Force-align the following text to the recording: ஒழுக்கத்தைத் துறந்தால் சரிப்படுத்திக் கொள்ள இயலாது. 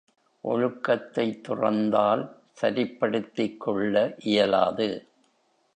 ஒழுக்கத்தைத் 0.43 1.41
துறந்தால் 1.41 2.35
சரிப்படுத்திக் 2.51 3.59
கொள்ள 3.59 4.15
இயலாது. 4.17 5.07